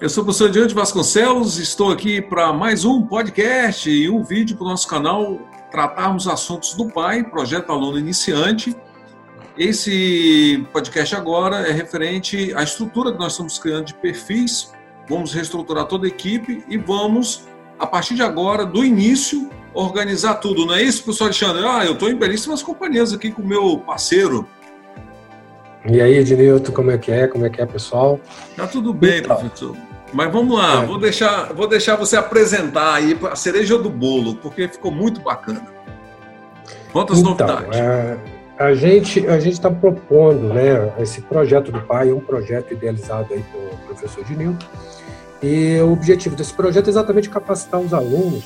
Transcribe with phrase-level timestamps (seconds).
[0.00, 4.56] Eu sou o professor Diante Vasconcelos, estou aqui para mais um podcast e um vídeo
[4.56, 8.76] para o nosso canal tratarmos assuntos do PAI, Projeto Aluno Iniciante.
[9.56, 14.72] Esse podcast agora é referente à estrutura que nós estamos criando de perfis,
[15.08, 20.64] vamos reestruturar toda a equipe e vamos, a partir de agora, do início, organizar tudo.
[20.64, 21.66] Não é isso, professor Alexandre?
[21.66, 24.46] Ah, eu estou em belíssimas companhias aqui com o meu parceiro,
[25.88, 27.26] e aí, Ednilton, como é que é?
[27.26, 28.20] Como é que é, pessoal?
[28.56, 29.76] Tá tudo bem, então, professor.
[30.12, 30.86] Mas vamos lá, é.
[30.86, 35.62] vou, deixar, vou deixar você apresentar aí a cereja do bolo, porque ficou muito bacana.
[36.92, 37.78] Quantas então, novidades?
[37.78, 38.18] É,
[38.58, 43.32] a gente a gente está propondo, né, esse projeto do pai, é um projeto idealizado
[43.32, 44.66] aí pelo professor Ednilton,
[45.42, 48.44] e o objetivo desse projeto é exatamente capacitar os alunos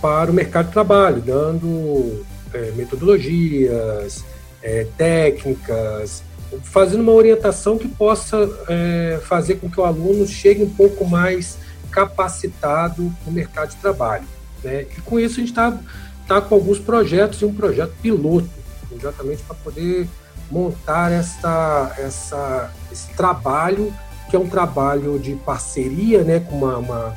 [0.00, 4.24] para o mercado de trabalho, dando é, metodologias,
[4.62, 6.22] é, técnicas,
[6.62, 11.58] fazendo uma orientação que possa é, fazer com que o aluno chegue um pouco mais
[11.90, 14.24] capacitado no mercado de trabalho.
[14.62, 14.82] Né?
[14.96, 15.78] E com isso a gente está
[16.26, 18.48] tá com alguns projetos e um projeto piloto,
[18.94, 20.08] exatamente para poder
[20.50, 23.92] montar essa, essa, esse trabalho,
[24.28, 27.16] que é um trabalho de parceria né, com uma, uma,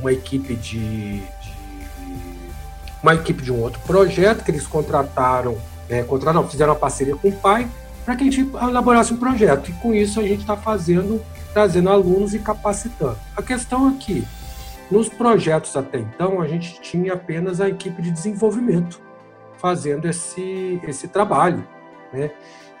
[0.00, 1.52] uma equipe de, de
[3.02, 5.56] uma equipe de um outro projeto que eles contrataram,
[5.88, 7.68] é, contrataram, não, fizeram uma parceria com o pai
[8.04, 9.70] para que a gente elaborasse um projeto.
[9.70, 11.22] E com isso a gente está fazendo,
[11.52, 13.18] trazendo alunos e capacitando.
[13.36, 14.22] A questão é
[14.90, 19.00] nos projetos até então, a gente tinha apenas a equipe de desenvolvimento
[19.56, 21.66] fazendo esse, esse trabalho.
[22.12, 22.30] Né?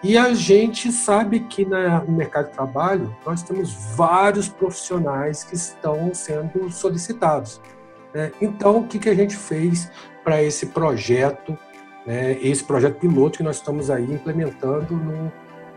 [0.02, 5.54] E a gente sabe que na, no mercado de trabalho nós temos vários profissionais que
[5.54, 7.60] estão sendo solicitados.
[8.12, 8.32] Né?
[8.40, 9.90] Então, o que, que a gente fez
[10.24, 11.56] para esse projeto
[12.06, 15.32] né, esse projeto piloto que nós estamos aí implementando no,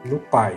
[0.06, 0.56] no PAI.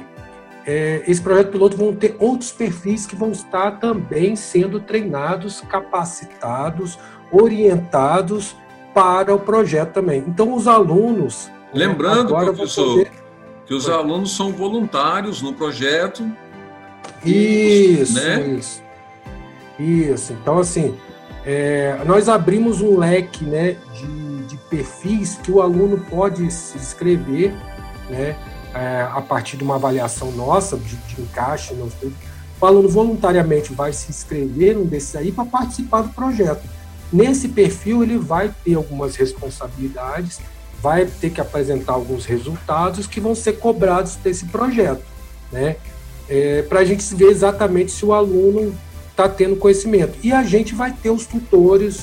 [0.66, 6.98] É, esse projeto piloto vão ter outros perfis que vão estar também sendo treinados, capacitados,
[7.32, 8.54] orientados
[8.92, 10.22] para o projeto também.
[10.26, 11.50] Então, os alunos.
[11.72, 13.10] Lembrando, professor, poder...
[13.64, 16.30] que os alunos são voluntários no projeto.
[17.24, 18.46] Isso, né?
[18.58, 18.82] isso.
[19.78, 20.32] Isso.
[20.34, 20.94] Então, assim,
[21.46, 24.27] é, nós abrimos um leque né, de
[24.68, 27.52] perfis que o aluno pode se inscrever,
[28.08, 28.36] né,
[28.74, 31.74] é, a partir de uma avaliação nossa, de, de encaixe.
[32.60, 36.62] O aluno voluntariamente vai se inscrever num desses aí para participar do projeto.
[37.12, 40.40] Nesse perfil, ele vai ter algumas responsabilidades,
[40.82, 45.02] vai ter que apresentar alguns resultados que vão ser cobrados desse projeto,
[45.50, 45.76] né?
[46.28, 48.74] É, para a gente ver exatamente se o aluno
[49.10, 50.18] está tendo conhecimento.
[50.22, 52.02] E a gente vai ter os tutores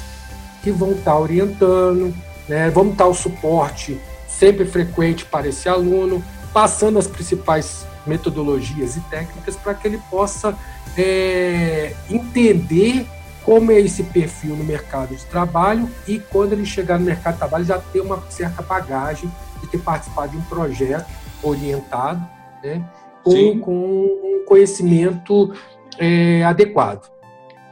[0.64, 2.14] que vão estar tá orientando,
[2.47, 2.69] né?
[2.69, 6.23] Vamos dar o suporte sempre frequente para esse aluno,
[6.53, 10.55] passando as principais metodologias e técnicas para que ele possa
[10.97, 13.05] é, entender
[13.44, 17.39] como é esse perfil no mercado de trabalho e quando ele chegar no mercado de
[17.39, 21.05] trabalho já ter uma certa bagagem de ter participado de um projeto
[21.44, 22.28] orientado,
[22.63, 22.84] né,
[23.23, 25.53] com, com um conhecimento
[26.00, 27.09] é, adequado.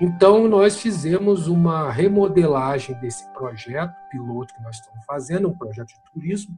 [0.01, 6.13] Então, nós fizemos uma remodelagem desse projeto piloto que nós estamos fazendo, um projeto de
[6.13, 6.57] turismo,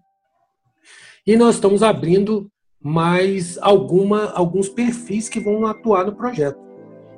[1.25, 2.49] e nós estamos abrindo
[2.81, 6.59] mais alguma, alguns perfis que vão atuar no projeto.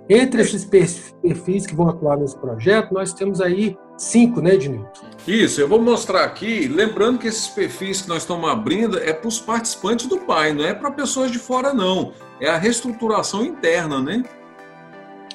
[0.09, 5.05] Entre esses perfis que vão atuar nesse projeto, nós temos aí cinco, né, Ednilton?
[5.27, 9.27] Isso, eu vou mostrar aqui, lembrando que esses perfis que nós estamos abrindo é para
[9.27, 12.13] os participantes do PAI, não é para pessoas de fora, não.
[12.39, 14.23] É a reestruturação interna, né?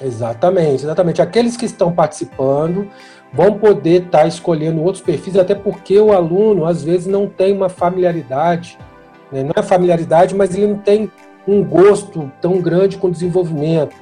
[0.01, 1.21] Exatamente, exatamente.
[1.21, 2.87] Aqueles que estão participando
[3.31, 7.51] vão poder estar tá escolhendo outros perfis, até porque o aluno, às vezes, não tem
[7.51, 8.77] uma familiaridade,
[9.31, 9.43] né?
[9.43, 11.11] não é familiaridade, mas ele não tem
[11.47, 13.95] um gosto tão grande com desenvolvimento.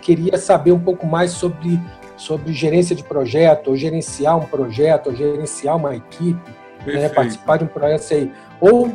[0.00, 1.80] Queria saber um pouco mais sobre,
[2.16, 6.50] sobre gerência de projeto, ou gerenciar um projeto, ou gerenciar uma equipe,
[6.86, 7.08] né?
[7.08, 8.32] participar de um projeto aí.
[8.60, 8.92] Ou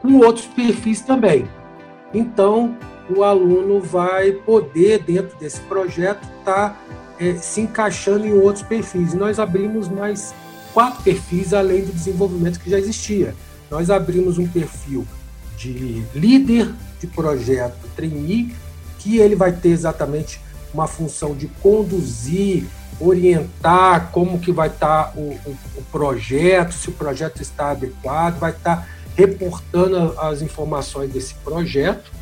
[0.00, 1.48] com outros perfis também.
[2.14, 2.76] Então,
[3.10, 6.80] o aluno vai poder, dentro desse projeto, estar tá,
[7.18, 9.14] é, se encaixando em outros perfis.
[9.14, 10.34] Nós abrimos mais
[10.72, 13.34] quatro perfis além do desenvolvimento que já existia.
[13.70, 15.06] Nós abrimos um perfil
[15.56, 18.54] de líder de projeto trainee,
[18.98, 20.40] que ele vai ter exatamente
[20.72, 22.66] uma função de conduzir,
[23.00, 28.38] orientar como que vai estar tá o, o, o projeto, se o projeto está adequado,
[28.38, 32.17] vai estar tá reportando as informações desse projeto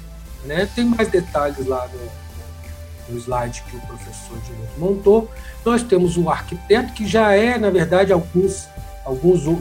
[0.47, 0.69] né?
[0.75, 4.39] Tem mais detalhes lá no, no slide que o professor
[4.79, 5.31] montou.
[5.65, 8.69] Nós temos o arquiteto, que já é, na verdade, alguns,
[9.05, 9.59] alguns uh,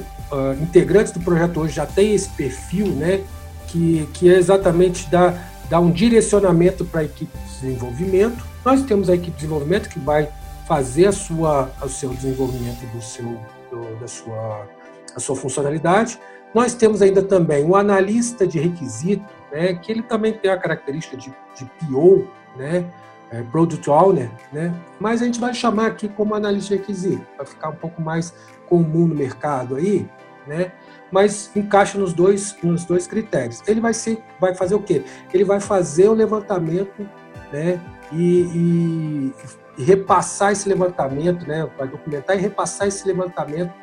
[0.61, 3.23] integrantes do projeto hoje já têm esse perfil, né?
[3.67, 5.33] que, que é exatamente da,
[5.69, 8.45] dar um direcionamento para a equipe de desenvolvimento.
[8.63, 10.29] Nós temos a equipe de desenvolvimento que vai
[10.65, 13.37] fazer a sua, o seu desenvolvimento do seu,
[13.69, 14.67] do, da sua,
[15.15, 16.19] a sua funcionalidade.
[16.53, 21.15] Nós temos ainda também o analista de requisito, né, que ele também tem a característica
[21.15, 22.85] de, de PO, né,
[23.31, 27.45] é, Product Owner, né, mas a gente vai chamar aqui como analista de requisito, para
[27.45, 28.35] ficar um pouco mais
[28.67, 30.05] comum no mercado aí,
[30.45, 30.73] né,
[31.09, 33.63] mas encaixa nos dois, nos dois critérios.
[33.65, 35.05] Ele vai, ser, vai fazer o quê?
[35.33, 37.09] Ele vai fazer o levantamento
[37.53, 37.79] né,
[38.11, 39.33] e, e,
[39.77, 43.73] e repassar esse levantamento, né, vai documentar e repassar esse levantamento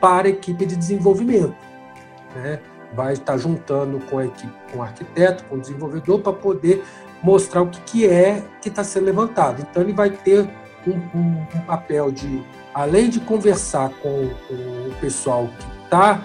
[0.00, 1.70] para a equipe de desenvolvimento
[2.34, 2.60] né?
[2.94, 6.84] Vai estar juntando com a equipe, com o arquiteto, com o desenvolvedor, para poder
[7.22, 9.64] mostrar o que, que é que está sendo levantado.
[9.68, 10.48] Então, ele vai ter
[10.86, 12.42] um, um, um papel de,
[12.74, 16.22] além de conversar com, com o pessoal que está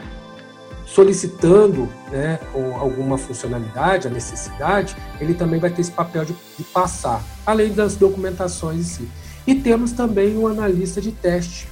[0.85, 2.39] solicitando né,
[2.79, 7.95] alguma funcionalidade, a necessidade, ele também vai ter esse papel de, de, passar, além das
[7.95, 9.09] documentações em si.
[9.45, 11.67] E temos também um analista de teste,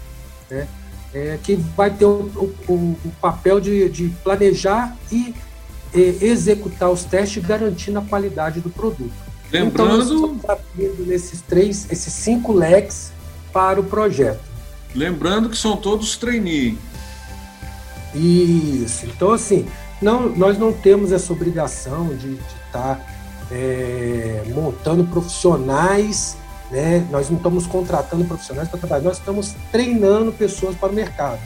[0.49, 0.67] né,
[1.13, 5.33] é, que vai ter o, o, o papel de, de, planejar e
[5.93, 9.13] executar os testes, garantindo a qualidade do produto.
[9.51, 10.59] Lembrando, então,
[11.05, 13.11] nesses três, esses cinco leques
[13.51, 14.41] para o projeto.
[14.95, 16.77] Lembrando que são todos trainee.
[18.15, 19.05] Isso.
[19.05, 19.67] Então, assim,
[20.01, 23.01] não, nós não temos essa obrigação de estar tá,
[23.51, 26.35] é, montando profissionais
[26.73, 27.07] né?
[27.11, 31.39] Nós não estamos contratando profissionais para trabalhar, nós estamos treinando pessoas para o mercado.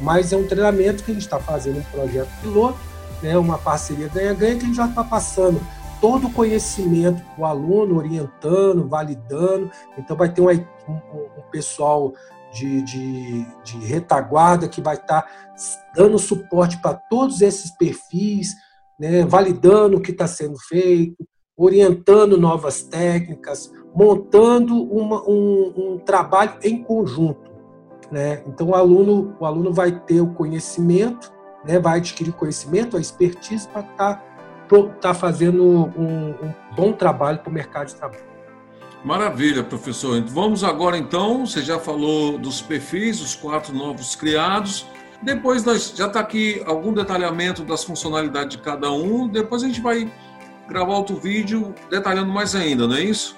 [0.00, 2.78] Mas é um treinamento que a gente está fazendo um projeto piloto,
[3.22, 3.38] né?
[3.38, 5.60] uma parceria ganha-ganha, que a gente já está passando
[6.00, 9.70] todo o conhecimento para o aluno, orientando, validando.
[9.96, 10.94] Então, vai ter um, um,
[11.38, 12.12] um pessoal
[12.52, 15.28] de, de, de, retaguarda que vai estar tá
[15.94, 18.56] dando suporte para todos esses perfis,
[18.98, 19.24] né?
[19.24, 21.16] validando o que está sendo feito,
[21.56, 27.50] orientando novas técnicas, montando uma, um, um, trabalho em conjunto.
[28.10, 28.42] Né?
[28.46, 31.32] Então, o aluno, o aluno vai ter o conhecimento,
[31.64, 31.78] né?
[31.78, 34.24] vai adquirir conhecimento, a expertise para estar
[34.68, 38.32] tá, tá fazendo um, um bom trabalho para o mercado de trabalho.
[39.04, 40.22] Maravilha, professor.
[40.22, 44.86] Vamos agora então, você já falou dos perfis, os quatro novos criados.
[45.20, 49.26] Depois nós, já está aqui algum detalhamento das funcionalidades de cada um.
[49.26, 50.10] Depois a gente vai
[50.68, 53.36] gravar outro vídeo detalhando mais ainda, não é isso?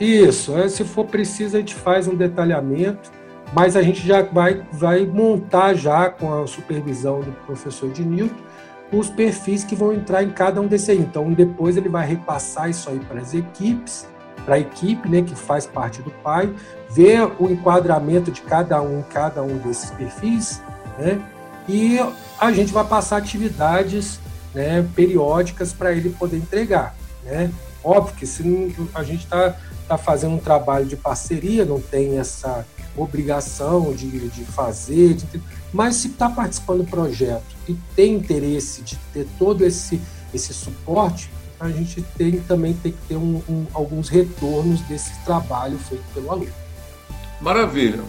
[0.00, 3.10] Isso, é, se for preciso a gente faz um detalhamento,
[3.52, 8.48] mas a gente já vai, vai montar já com a supervisão do professor de Newton
[8.92, 10.98] os perfis que vão entrar em cada um desses aí.
[10.98, 14.06] Então depois ele vai repassar isso aí para as equipes,
[14.44, 16.52] para a equipe né, que faz parte do pai,
[16.90, 20.62] ver o enquadramento de cada um cada um desses perfis,
[20.98, 21.20] né?
[21.68, 21.98] E
[22.38, 24.18] a gente vai passar atividades
[24.54, 26.94] né, periódicas para ele poder entregar.
[27.22, 27.50] Né?
[27.84, 29.54] Óbvio que se a gente está
[29.88, 35.40] está fazendo um trabalho de parceria, não tem essa obrigação de, de fazer, de,
[35.72, 39.98] mas se está participando do projeto e tem interesse de ter todo esse,
[40.34, 45.78] esse suporte, a gente tem, também tem que ter um, um, alguns retornos desse trabalho
[45.78, 46.52] feito pelo aluno.
[47.40, 48.02] Maravilha.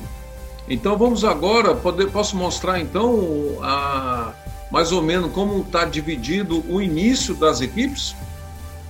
[0.67, 4.33] Então vamos agora, poder, posso mostrar então a,
[4.69, 8.15] mais ou menos como está dividido o início das equipes?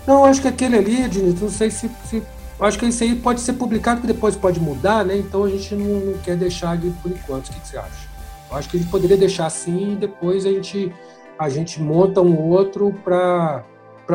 [0.07, 2.23] Não, acho que aquele ali, Diniz, não sei se, se
[2.59, 5.17] eu acho que isso aí pode ser publicado, que depois pode mudar, né?
[5.17, 7.47] Então a gente não, não quer deixar ali por enquanto.
[7.47, 8.09] O que, que, você acha?
[8.51, 10.91] Eu acho que a gente poderia deixar assim e depois a gente,
[11.37, 13.63] a gente monta um outro para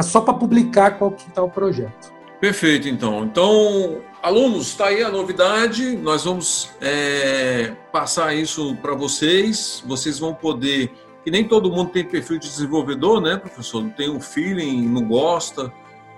[0.03, 2.13] só para publicar qual que está o projeto.
[2.39, 3.25] Perfeito, então.
[3.25, 5.97] Então, alunos, está aí a novidade.
[5.97, 9.83] Nós vamos é, passar isso para vocês.
[9.87, 10.93] Vocês vão poder.
[11.25, 13.83] Que nem todo mundo tem perfil de desenvolvedor, né, professor?
[13.83, 15.73] Não tem um feeling, não gosta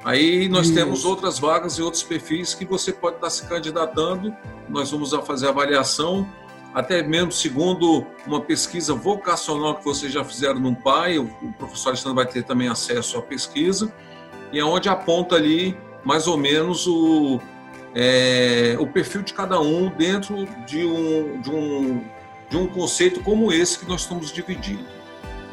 [0.06, 0.76] Aí nós Isso.
[0.76, 4.32] temos outras vagas e outros perfis que você pode estar se candidatando.
[4.68, 6.24] Nós vamos fazer avaliação,
[6.72, 12.14] até mesmo segundo uma pesquisa vocacional que vocês já fizeram no PAI, o professor Alexandre
[12.14, 13.92] vai ter também acesso à pesquisa,
[14.52, 17.40] e é onde aponta ali mais ou menos o,
[17.92, 22.04] é, o perfil de cada um dentro de um, de, um,
[22.48, 24.86] de um conceito como esse que nós estamos dividindo.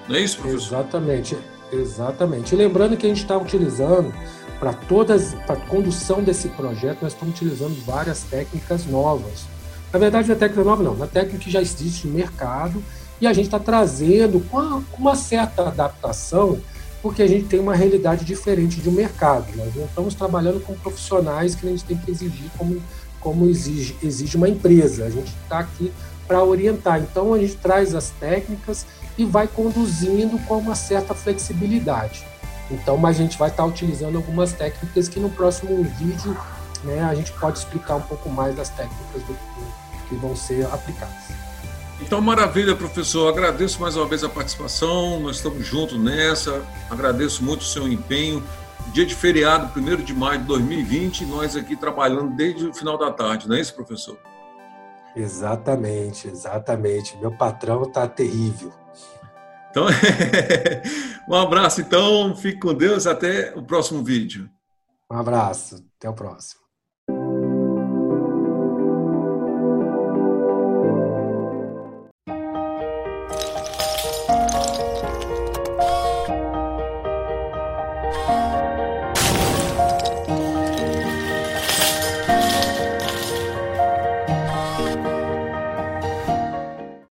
[0.08, 0.78] Não é isso, professor?
[0.78, 1.38] Exatamente,
[1.74, 2.56] exatamente.
[2.56, 4.14] Lembrando que a gente está utilizando
[4.60, 9.46] para todas, para condução desse projeto, nós estamos utilizando várias técnicas novas.
[9.92, 12.84] Na verdade, não é técnica nova, não, é uma técnica que já existe no mercado
[13.22, 16.60] e a gente está trazendo com uma certa adaptação,
[17.02, 19.46] porque a gente tem uma realidade diferente de um mercado.
[19.56, 22.82] Nós não estamos trabalhando com profissionais que a gente tem que exigir como,
[23.24, 25.06] como exige, exige uma empresa.
[25.06, 25.92] A gente está aqui
[26.28, 27.00] para orientar.
[27.00, 28.86] Então, a gente traz as técnicas
[29.18, 32.26] e vai conduzindo com uma certa flexibilidade.
[32.70, 36.38] Então, mas a gente vai estar utilizando algumas técnicas que no próximo vídeo
[36.84, 39.36] né, a gente pode explicar um pouco mais das técnicas do,
[40.10, 41.44] que vão ser aplicadas.
[42.02, 43.30] Então, maravilha, professor.
[43.30, 45.20] Agradeço mais uma vez a participação.
[45.22, 46.62] Nós estamos juntos nessa.
[46.90, 48.44] Agradeço muito o seu empenho.
[48.92, 53.12] Dia de feriado, 1 de maio de 2020, nós aqui trabalhando desde o final da
[53.12, 54.18] tarde, não é isso, professor?
[55.16, 57.18] Exatamente, exatamente.
[57.18, 58.72] Meu patrão está terrível.
[59.70, 59.86] Então,
[61.28, 62.36] um abraço, então.
[62.36, 63.08] Fique com Deus.
[63.08, 64.50] Até o próximo vídeo.
[65.12, 65.84] Um abraço.
[65.98, 66.63] Até o próximo.